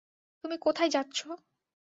[0.43, 1.27] তুমি কোথায় যাচ্ছো?